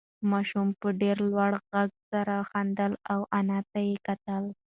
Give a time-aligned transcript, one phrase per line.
[0.31, 4.43] ماشوم په ډېر لوړ غږ سره خندل او انا ته یې کتل.